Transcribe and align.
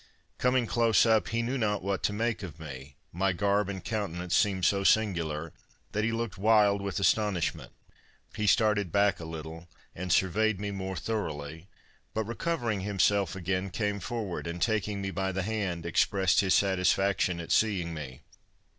Coming 0.39 0.65
close 0.65 1.05
up, 1.05 1.27
he 1.27 1.43
knew 1.43 1.59
not 1.59 1.83
what 1.83 2.01
to 2.05 2.11
make 2.11 2.41
of 2.41 2.59
me; 2.59 2.95
my 3.11 3.33
garb 3.33 3.69
and 3.69 3.83
countenance 3.85 4.35
seemed 4.35 4.65
so 4.65 4.83
singular, 4.83 5.53
that 5.91 6.03
he 6.03 6.11
looked 6.11 6.39
wild 6.39 6.81
with 6.81 6.99
astonishment. 6.99 7.71
He 8.35 8.47
started 8.47 8.91
back 8.91 9.19
a 9.19 9.25
little, 9.25 9.67
and 9.95 10.11
surveyed 10.11 10.59
me 10.59 10.71
more 10.71 10.95
thoroughly; 10.95 11.67
but, 12.15 12.23
recovering 12.25 12.81
himself 12.81 13.35
again, 13.35 13.69
came 13.69 13.99
forward, 13.99 14.47
and, 14.47 14.59
taking 14.59 15.03
me 15.03 15.11
by 15.11 15.31
the 15.31 15.43
hand, 15.43 15.85
expressed 15.85 16.39
his 16.41 16.55
satisfaction 16.55 17.39
at 17.39 17.51
seeing 17.51 17.93
me. 17.93 18.21